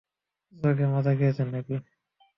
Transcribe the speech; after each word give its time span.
চোখের 0.53 0.87
মাথা 0.93 1.11
খেয়েছেন 1.17 1.47
নাকি? 1.53 1.75